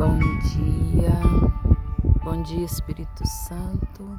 Bom 0.00 0.18
dia, 0.38 1.12
bom 2.24 2.42
dia 2.42 2.64
Espírito 2.64 3.22
Santo, 3.28 4.18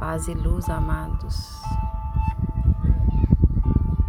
paz 0.00 0.26
e 0.26 0.34
luz, 0.34 0.68
amados. 0.68 1.62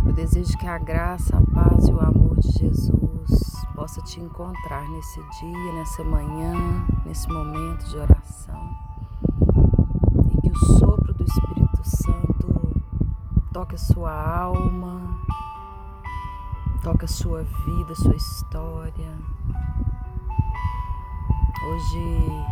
Eu 0.04 0.11
desejo 0.11 0.57
que 0.57 0.65
a 0.65 0.79
graça, 0.79 1.38
a 1.38 1.51
paz 1.54 1.88
e 1.88 1.93
o 1.93 1.99
amor 1.99 2.39
de 2.39 2.49
Jesus 2.49 3.63
possa 3.75 4.01
te 4.01 4.19
encontrar 4.21 4.89
nesse 4.89 5.21
dia, 5.40 5.74
nessa 5.74 6.04
manhã, 6.04 6.84
nesse 7.06 7.29
momento 7.29 7.86
de 7.90 7.97
oração. 7.97 8.76
E 10.31 10.42
que 10.42 10.50
o 10.50 10.65
sopro 10.79 11.13
do 11.13 11.24
Espírito 11.24 11.84
Santo 11.84 12.81
toque 13.54 13.76
a 13.76 13.78
sua 13.78 14.12
alma, 14.12 15.15
toque 16.81 17.05
a 17.05 17.08
sua 17.08 17.44
vida, 17.44 17.91
a 17.91 17.95
sua 17.95 18.16
história 18.16 19.13
Hoje 21.66 22.45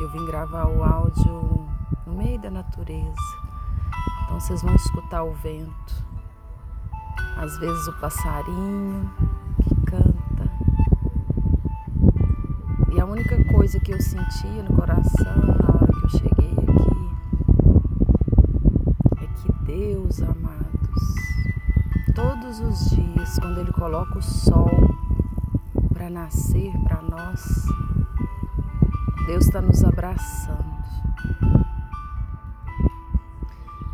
eu 0.00 0.10
vim 0.10 0.26
gravar 0.26 0.66
o 0.66 0.82
áudio 0.82 1.68
no 2.04 2.14
meio 2.14 2.40
da 2.40 2.50
natureza. 2.50 3.14
Então 4.24 4.40
vocês 4.40 4.62
vão 4.62 4.74
escutar 4.74 5.22
o 5.22 5.32
vento. 5.34 6.04
Às 7.36 7.56
vezes 7.58 7.86
o 7.86 7.92
passarinho 8.00 9.08
que 9.62 9.74
canta. 9.86 10.50
E 12.92 13.00
a 13.00 13.06
única 13.06 13.44
coisa 13.44 13.78
que 13.78 13.92
eu 13.92 14.00
sentia 14.02 14.60
no 14.64 14.74
coração 14.74 15.36
na 15.36 15.74
hora 15.74 15.86
que 15.86 16.04
eu 16.04 16.10
cheguei 16.10 16.52
aqui 16.52 17.10
é 19.22 19.26
que 19.40 19.52
Deus, 19.66 20.20
amados, 20.20 21.04
todos 22.12 22.58
os 22.58 22.90
dias, 22.90 23.38
quando 23.38 23.60
Ele 23.60 23.72
coloca 23.72 24.18
o 24.18 24.22
sol 24.22 24.68
para 25.92 26.10
nascer 26.10 26.72
para 26.82 27.00
nós, 27.02 27.66
Deus 29.26 29.46
está 29.46 29.60
nos 29.60 29.82
abraçando. 29.84 30.76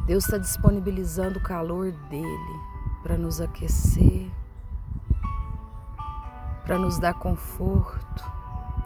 Deus 0.06 0.24
está 0.24 0.36
disponibilizando 0.36 1.38
o 1.38 1.42
calor 1.42 1.90
dele 2.10 2.60
para 3.02 3.16
nos 3.16 3.40
aquecer, 3.40 4.30
para 6.64 6.78
nos 6.78 6.98
dar 6.98 7.14
conforto, 7.14 8.24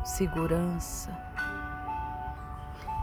segurança. 0.04 1.10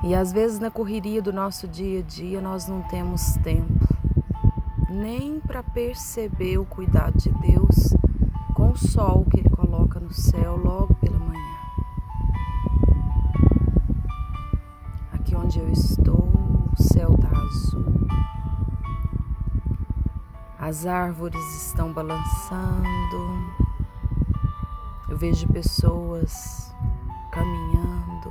E 0.03 0.16
às 0.16 0.31
vezes 0.31 0.59
na 0.59 0.72
correria 0.72 1.22
do 1.22 1.34
nosso 1.34 1.68
dia 1.68 2.00
a 2.00 2.03
dia 2.03 2.42
nós 2.42 2.68
não 2.68 2.81
temos 2.84 3.36
tempo 3.44 3.88
nem 4.90 5.40
para 5.40 5.64
perceber 5.64 6.59
o 6.59 6.66
cuidado 6.66 7.18
de 7.18 7.30
Deus 7.30 7.94
com 8.53 8.72
o 8.72 8.78
sol 8.78 9.25
que 9.30 9.40
Ele 9.40 9.50
coloca 9.50 10.00
no 10.00 10.14
céu 10.14 10.56
logo 10.56 10.94
pela 10.96 11.18
manhã. 11.18 11.53
Eu 15.64 15.72
estou, 15.72 16.30
o 16.78 16.83
céu 16.83 17.14
está 17.14 17.30
azul, 17.30 18.08
as 20.59 20.86
árvores 20.86 21.42
estão 21.67 21.94
balançando, 21.94 23.53
eu 25.09 25.17
vejo 25.17 25.47
pessoas 25.47 26.75
caminhando. 27.31 28.30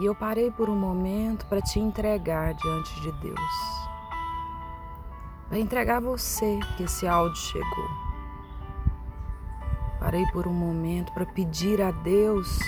E 0.00 0.06
eu 0.06 0.14
parei 0.14 0.50
por 0.50 0.68
um 0.68 0.76
momento 0.76 1.46
para 1.46 1.60
te 1.60 1.78
entregar 1.78 2.54
diante 2.54 3.00
de 3.00 3.12
Deus. 3.12 3.86
Para 5.48 5.58
entregar 5.58 6.00
você 6.00 6.58
que 6.76 6.84
esse 6.84 7.06
áudio 7.06 7.36
chegou. 7.36 7.90
Parei 9.98 10.24
por 10.32 10.48
um 10.48 10.52
momento 10.52 11.12
para 11.12 11.26
pedir 11.26 11.82
a 11.82 11.90
Deus 11.90 12.58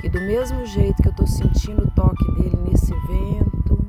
que 0.00 0.08
do 0.08 0.20
mesmo 0.20 0.64
jeito 0.64 1.02
que 1.02 1.08
eu 1.08 1.12
estou 1.12 1.26
sentindo 1.26 1.84
o 1.84 1.90
toque 1.90 2.32
dele 2.32 2.56
nesse 2.70 2.92
vento, 3.06 3.84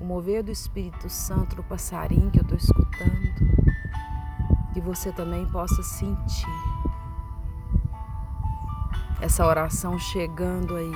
o 0.00 0.04
mover 0.04 0.42
do 0.42 0.50
Espírito 0.50 1.08
Santo 1.10 1.56
no 1.56 1.62
passarinho 1.62 2.30
que 2.30 2.38
eu 2.38 2.42
estou 2.42 2.56
escutando, 2.56 3.32
que 4.72 4.80
você 4.80 5.12
também 5.12 5.44
possa 5.46 5.82
sentir 5.82 6.46
essa 9.20 9.46
oração 9.46 9.98
chegando 9.98 10.74
aí 10.74 10.92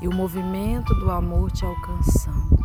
e 0.00 0.08
o 0.08 0.14
movimento 0.14 0.94
do 0.94 1.10
amor 1.10 1.50
te 1.50 1.64
alcançando. 1.64 2.58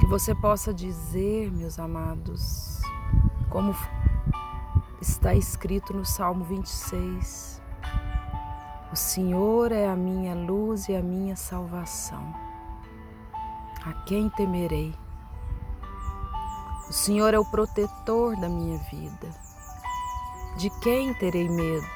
Que 0.00 0.06
você 0.06 0.34
possa 0.34 0.72
dizer, 0.72 1.52
meus 1.52 1.78
amados, 1.78 2.80
como 3.50 3.74
está 5.02 5.34
escrito 5.34 5.92
no 5.92 6.04
Salmo 6.04 6.44
26. 6.44 7.60
O 8.92 8.96
Senhor 8.96 9.72
é 9.72 9.88
a 9.88 9.96
minha 9.96 10.32
luz 10.32 10.88
e 10.88 10.94
a 10.94 11.02
minha 11.02 11.34
salvação. 11.34 12.32
A 13.84 13.92
quem 14.04 14.30
temerei? 14.30 14.94
O 16.88 16.92
Senhor 16.92 17.34
é 17.34 17.38
o 17.38 17.44
protetor 17.44 18.36
da 18.36 18.48
minha 18.48 18.78
vida. 18.92 19.28
De 20.56 20.70
quem 20.80 21.12
terei 21.14 21.48
medo? 21.48 21.86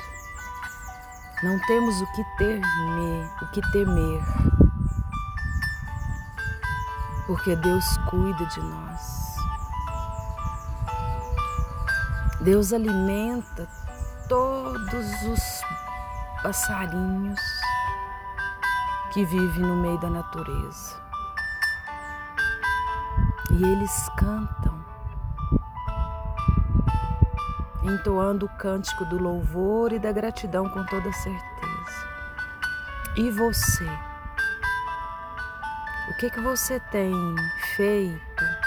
Não 1.44 1.61
temos 1.67 2.00
o 2.00 2.06
que 2.12 2.25
temer, 2.38 3.31
o 3.41 3.50
que 3.53 3.61
temer. 3.71 4.23
Porque 7.28 7.55
Deus 7.55 7.84
cuida 8.11 8.44
de 8.47 8.61
nós. 8.61 9.36
Deus 12.47 12.73
alimenta 12.73 13.67
todos 14.29 15.23
os 15.25 15.41
passarinhos 16.45 17.41
que 19.12 19.25
vivem 19.25 19.62
no 19.62 19.75
meio 19.75 19.99
da 19.99 20.09
natureza. 20.09 20.95
E 23.51 23.65
eles 23.65 24.09
cantam, 24.17 24.79
entoando 27.83 28.47
o 28.47 28.56
cântico 28.59 29.05
do 29.06 29.21
louvor 29.21 29.93
e 29.93 29.99
da 29.99 30.12
gratidão 30.12 30.69
com 30.69 30.85
toda 30.85 31.12
certeza. 31.12 32.09
E 33.17 33.29
você? 33.29 33.91
O 36.11 36.17
que 36.21 36.31
que 36.31 36.41
você 36.41 36.79
tem 36.93 37.12
feito 37.75 38.66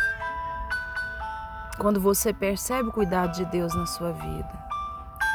quando 1.80 2.02
você 2.02 2.34
percebe 2.34 2.90
o 2.90 2.92
cuidado 2.92 3.32
de 3.32 3.46
Deus 3.46 3.74
na 3.74 3.86
sua 3.86 4.12
vida, 4.12 4.70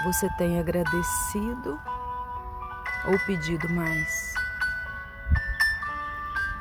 você 0.04 0.28
tem 0.36 0.60
agradecido 0.60 1.80
ou 3.06 3.18
pedido 3.26 3.66
mais? 3.70 4.34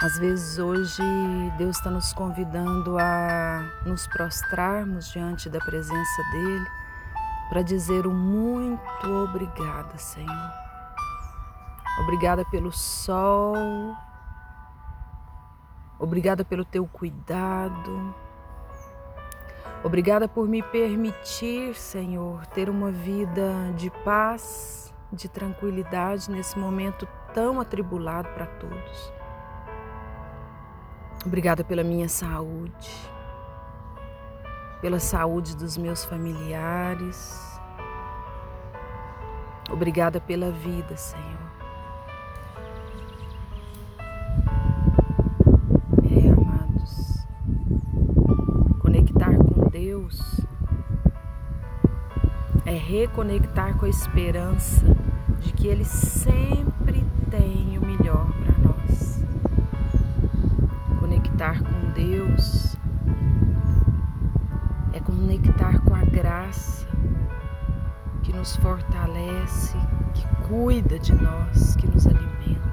Às 0.01 0.17
vezes 0.17 0.57
hoje 0.57 1.03
Deus 1.57 1.77
está 1.77 1.89
nos 1.89 2.13
convidando 2.13 2.97
a 2.97 3.65
nos 3.85 4.07
prostrarmos 4.07 5.11
diante 5.11 5.49
da 5.49 5.59
presença 5.59 6.21
dEle 6.31 6.67
para 7.49 7.61
dizer 7.61 8.07
o 8.07 8.11
muito 8.11 9.07
obrigada, 9.07 9.97
Senhor. 9.97 10.51
Obrigada 11.99 12.43
pelo 12.45 12.71
sol, 12.71 13.55
obrigada 15.99 16.43
pelo 16.43 16.65
teu 16.65 16.87
cuidado, 16.87 18.15
Obrigada 19.83 20.29
por 20.29 20.47
me 20.47 20.63
permitir, 20.63 21.75
Senhor, 21.75 22.45
ter 22.47 22.69
uma 22.69 22.89
vida 22.89 23.51
de 23.75 23.89
paz, 23.89 24.93
de 25.11 25.27
tranquilidade 25.27 26.31
nesse 26.31 26.57
momento 26.57 27.05
tão 27.33 27.59
atribulado 27.59 28.29
para 28.29 28.45
todos. 28.45 29.13
Obrigada 31.25 31.65
pela 31.65 31.83
minha 31.83 32.07
saúde, 32.07 32.89
pela 34.81 34.99
saúde 34.99 35.53
dos 35.55 35.77
meus 35.77 36.05
familiares. 36.05 37.59
Obrigada 39.69 40.21
pela 40.21 40.49
vida, 40.49 40.95
Senhor. 40.95 41.42
É 52.73 52.77
reconectar 52.77 53.77
com 53.77 53.85
a 53.85 53.89
esperança 53.89 54.83
de 55.39 55.53
que 55.53 55.67
Ele 55.67 55.85
sempre 55.85 57.05
tem 57.29 57.77
o 57.77 57.85
melhor 57.85 58.27
para 58.43 58.57
nós. 58.57 59.23
Conectar 60.99 61.61
com 61.61 61.91
Deus 61.91 62.75
é 64.91 64.99
conectar 64.99 65.79
com 65.81 65.93
a 65.93 66.03
graça 66.03 66.87
que 68.23 68.33
nos 68.33 68.55
fortalece, 68.55 69.77
que 70.15 70.25
cuida 70.47 70.97
de 70.97 71.13
nós, 71.13 71.75
que 71.75 71.85
nos 71.85 72.07
alimenta. 72.07 72.72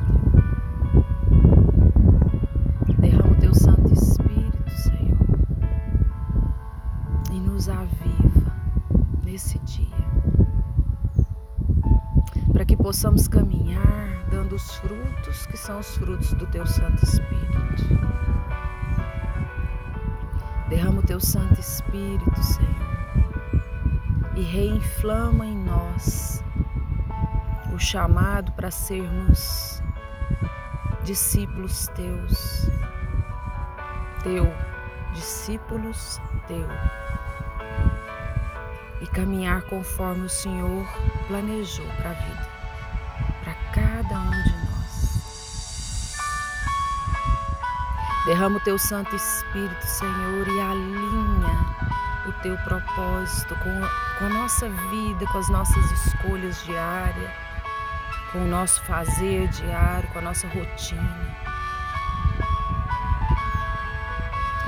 Possamos 13.00 13.28
caminhar 13.28 14.26
dando 14.30 14.54
os 14.54 14.74
frutos 14.74 15.46
que 15.46 15.56
são 15.56 15.80
os 15.80 15.96
frutos 15.96 16.34
do 16.34 16.46
Teu 16.48 16.66
Santo 16.66 17.02
Espírito. 17.02 17.98
Derrama 20.68 21.00
o 21.00 21.02
Teu 21.02 21.18
Santo 21.18 21.58
Espírito, 21.58 22.42
Senhor, 22.42 22.68
e 24.36 24.42
reinflama 24.42 25.46
em 25.46 25.56
nós 25.56 26.44
o 27.72 27.78
chamado 27.78 28.52
para 28.52 28.70
sermos 28.70 29.82
discípulos 31.02 31.88
Teus, 31.94 32.68
Teu, 34.22 34.46
discípulos 35.14 36.20
Teu 36.46 36.68
e 39.00 39.06
caminhar 39.06 39.62
conforme 39.62 40.26
o 40.26 40.28
Senhor 40.28 40.86
planejou 41.28 41.86
para 41.96 42.10
a 42.10 42.12
vida, 42.12 42.49
cada 44.10 44.20
um 44.20 44.42
de 44.42 44.52
nós. 44.52 46.08
Derrama 48.26 48.56
o 48.56 48.60
teu 48.60 48.76
Santo 48.76 49.14
Espírito, 49.14 49.86
Senhor, 49.86 50.48
e 50.48 50.60
alinha 50.60 51.66
o 52.26 52.32
teu 52.42 52.56
propósito 52.58 53.54
com 53.56 54.10
com 54.18 54.26
a 54.26 54.28
nossa 54.28 54.68
vida, 54.68 55.26
com 55.28 55.38
as 55.38 55.48
nossas 55.48 55.90
escolhas 55.92 56.62
diárias, 56.64 57.30
com 58.30 58.44
o 58.44 58.46
nosso 58.46 58.82
fazer 58.82 59.48
diário, 59.48 60.06
com 60.10 60.18
a 60.18 60.22
nossa 60.22 60.46
rotina. 60.48 61.36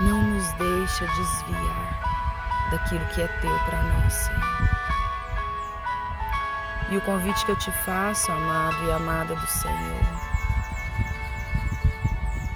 Não 0.00 0.22
nos 0.22 0.50
deixa 0.54 1.06
desviar 1.06 2.70
daquilo 2.70 3.04
que 3.08 3.20
é 3.20 3.28
teu 3.28 3.58
para 3.66 3.82
nós, 3.82 4.12
Senhor. 4.14 4.71
E 6.92 6.96
o 6.98 7.00
convite 7.00 7.46
que 7.46 7.50
eu 7.50 7.56
te 7.56 7.70
faço, 7.86 8.30
amado 8.30 8.84
e 8.84 8.92
amada 8.92 9.34
do 9.34 9.46
Senhor, 9.46 10.02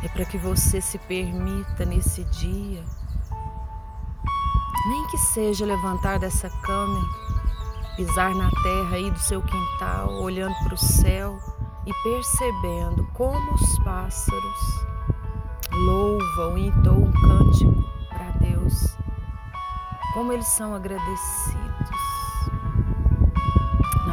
é 0.04 0.08
para 0.08 0.26
que 0.26 0.36
você 0.36 0.78
se 0.78 0.98
permita 0.98 1.86
nesse 1.86 2.22
dia, 2.24 2.84
nem 4.90 5.06
que 5.06 5.16
seja 5.16 5.64
levantar 5.64 6.18
dessa 6.18 6.50
cama, 6.50 7.00
pisar 7.96 8.34
na 8.34 8.50
terra 8.50 8.96
aí 8.96 9.10
do 9.10 9.18
seu 9.18 9.40
quintal, 9.40 10.12
olhando 10.20 10.54
para 10.64 10.74
o 10.74 10.78
céu 10.78 11.38
e 11.86 11.92
percebendo 12.02 13.08
como 13.14 13.54
os 13.54 13.78
pássaros 13.78 14.86
louvam 15.72 16.58
e 16.58 16.66
entoam 16.66 17.04
um 17.04 17.12
cântico 17.12 17.84
para 18.10 18.32
Deus 18.32 18.98
como 20.12 20.30
eles 20.30 20.46
são 20.46 20.74
agradecidos. 20.74 21.75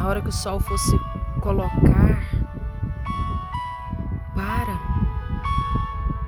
Na 0.04 0.10
hora 0.10 0.20
que 0.20 0.28
o 0.28 0.32
sol 0.32 0.60
fosse 0.60 1.00
colocar, 1.40 2.20
para 4.34 4.78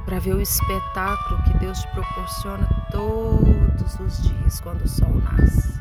para 0.06 0.18
ver 0.18 0.34
o 0.34 0.40
espetáculo 0.40 1.42
que 1.42 1.58
Deus 1.58 1.80
te 1.80 1.88
proporciona 1.88 2.66
todos 2.90 4.00
os 4.00 4.22
dias 4.22 4.60
quando 4.62 4.80
o 4.80 4.88
sol 4.88 5.14
nasce, 5.16 5.78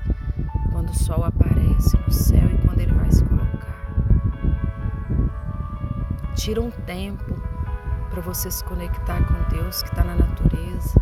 quando 0.74 0.90
o 0.90 0.94
sol 0.94 1.24
aparece 1.24 1.98
no 2.06 2.12
céu 2.12 2.50
e 2.52 2.58
quando 2.68 2.82
ele 2.82 2.92
vai 2.92 3.10
se 3.10 3.24
colocar. 3.24 3.78
Tira 6.36 6.62
um 6.62 6.72
tempo 6.72 7.34
para 8.10 8.20
você 8.20 8.52
se 8.52 8.62
conectar 8.66 9.24
com 9.24 9.56
Deus 9.56 9.82
que 9.82 9.88
está 9.88 10.04
na 10.04 10.16
natureza, 10.16 11.00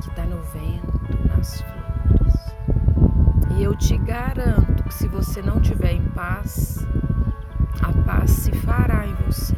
que 0.00 0.08
está 0.08 0.24
no 0.24 0.40
vento, 0.40 1.28
nas 1.28 1.60
flores 1.60 1.78
e 3.58 3.62
eu 3.62 3.74
te 3.74 3.98
garanto 3.98 4.77
que 4.88 4.94
se 4.94 5.06
você 5.08 5.42
não 5.42 5.60
tiver 5.60 5.92
em 5.92 6.04
paz, 6.10 6.86
a 7.82 7.92
paz 8.04 8.30
se 8.30 8.52
fará 8.52 9.06
em 9.06 9.14
você. 9.26 9.54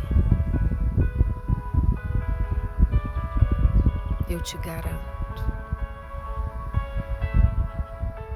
Eu 4.29 4.41
te 4.43 4.57
garanto. 4.59 5.01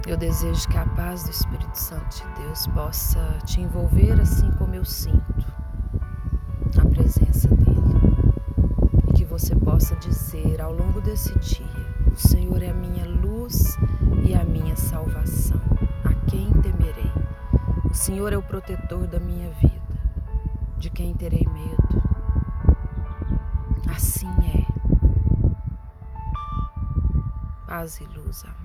Eu 0.07 0.17
desejo 0.17 0.69
que 0.69 0.79
a 0.79 0.87
paz 0.87 1.25
do 1.25 1.31
Espírito 1.31 1.77
Santo 1.77 2.17
de 2.17 2.43
Deus 2.43 2.67
possa 2.69 3.21
te 3.45 3.61
envolver 3.61 4.21
assim 4.21 4.51
como 4.53 4.75
eu 4.75 4.85
sinto 4.85 5.47
a 6.79 6.85
presença 6.89 7.49
dele. 7.49 7.83
E 9.09 9.13
que 9.15 9.25
você 9.25 9.57
possa 9.57 9.97
dizer 9.97 10.61
ao 10.61 10.73
longo 10.73 11.01
desse 11.01 11.37
dia: 11.41 11.67
O 12.07 12.17
Senhor 12.17 12.63
é 12.63 12.71
a 12.71 12.75
minha 12.75 13.07
luz 13.07 13.77
e 14.25 14.35
a 14.35 14.45
minha 14.45 14.77
salvação. 14.77 15.61
Quem 16.35 16.51
temerei? 16.63 17.13
O 17.89 17.95
Senhor 17.95 18.33
é 18.33 18.37
o 18.37 18.43
protetor 18.43 19.07
da 19.07 19.21
minha 19.21 19.49
vida. 19.51 20.01
De 20.77 20.91
quem 20.91 21.15
terei 21.15 21.47
medo? 21.47 22.03
Assim 23.89 24.27
é. 24.27 24.67
Paz 27.69 28.01
e 28.01 28.05
luz, 28.07 28.45
amém. 28.45 28.64